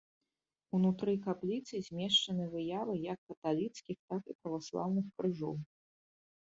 [0.77, 5.55] Унутры капліцы змешчаны выявы як каталіцкіх, так і праваслаўных крыжоў.